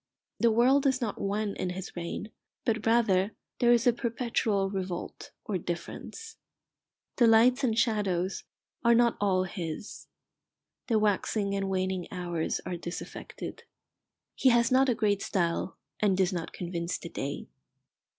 The 0.39 0.49
world 0.49 0.87
is 0.87 0.99
not 0.99 1.21
one 1.21 1.55
in 1.57 1.69
his 1.69 1.95
reign, 1.95 2.31
but 2.65 2.87
rather 2.87 3.33
there 3.59 3.71
is 3.71 3.85
a 3.85 3.93
perpetual 3.93 4.67
revolt 4.71 5.29
or 5.45 5.59
difference. 5.59 6.37
The 7.17 7.27
lights 7.27 7.63
and 7.63 7.77
shadows 7.77 8.43
are 8.83 8.95
not 8.95 9.15
all 9.21 9.43
his. 9.43 10.07
The 10.87 10.97
waxing 10.97 11.53
and 11.53 11.69
waning 11.69 12.07
hours 12.11 12.59
are 12.65 12.77
disaffected. 12.77 13.65
He 14.33 14.49
has 14.49 14.71
not 14.71 14.89
a 14.89 14.95
great 14.95 15.21
style, 15.21 15.77
and 15.99 16.17
does 16.17 16.33
not 16.33 16.51
convince 16.51 16.97
the 16.97 17.09
day. 17.09 17.45